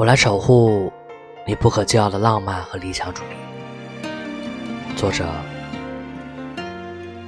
[0.00, 0.90] 我来守护
[1.46, 4.06] 你不可救药的浪漫和理想主义。
[4.96, 5.28] 作者：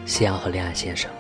[0.07, 1.11] 夕阳和恋爱先生。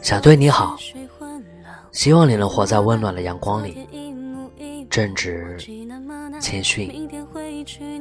[0.00, 0.74] 想对你好，
[1.90, 3.86] 希望你能活在温暖的阳光里，
[4.88, 5.58] 正直、
[6.40, 7.10] 谦逊、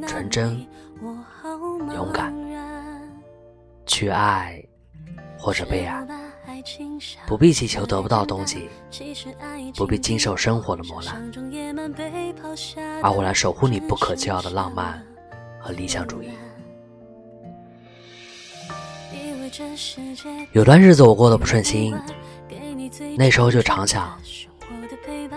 [0.08, 0.66] 纯真、
[1.94, 2.34] 勇敢，
[3.86, 4.64] 去爱
[5.38, 6.08] 或者被爱，
[7.28, 8.70] 不必祈求得不到东西，
[9.76, 11.32] 不必经受生活的磨难，
[13.02, 15.02] 而我来守护你不可救药的浪漫
[15.60, 16.30] 和理想主义。
[20.54, 21.94] 有段日子我过得不顺心，
[23.18, 24.18] 那时候就常想，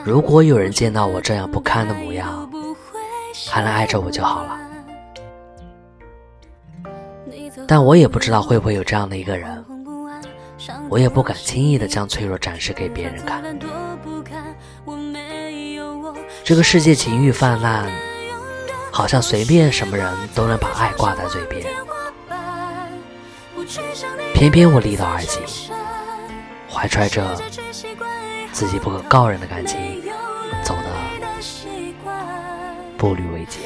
[0.05, 2.49] 如果有人见到我这样不堪的模样，
[3.49, 4.61] 还能爱着我就好了。
[7.67, 9.65] 但我也不知道会不会有这样的一个人，
[10.89, 13.43] 我也不敢轻易的将脆弱展示给别人看。
[16.43, 17.91] 这个世界情欲泛滥，
[18.91, 21.67] 好像随便什么人都能把爱挂在嘴边。
[24.35, 25.43] 偏偏我离岛而行，
[26.71, 27.41] 怀揣着
[28.53, 30.03] 自己不可告人的感情，
[30.63, 30.91] 走的
[32.99, 33.63] 步履维艰。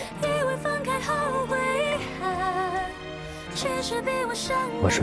[4.81, 5.03] 我是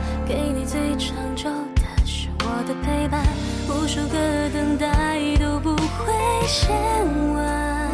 [6.51, 6.69] 会嫌
[7.33, 7.89] 晚。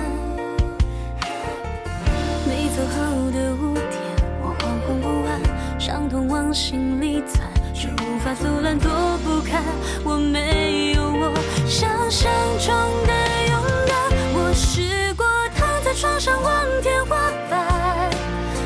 [2.44, 4.02] 你走后的五天，
[4.42, 8.90] 我惶惶不安，伤痛往心里钻，却无法阻拦躲
[9.24, 9.62] 不开。
[10.04, 11.32] 我没有我
[11.68, 12.74] 想象中
[13.06, 13.14] 的
[13.52, 13.96] 勇敢，
[14.34, 15.24] 我试过
[15.56, 17.16] 躺在床上望天花
[17.52, 18.10] 板，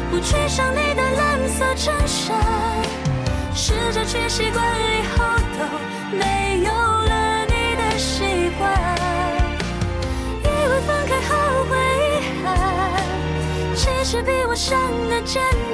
[0.09, 1.65] 不去想你的蓝色。
[1.75, 2.37] 衬衫，
[3.53, 5.25] 试着去习惯，以后
[5.57, 6.71] 都没有
[14.11, 14.77] 是，比我想
[15.09, 15.70] 的真。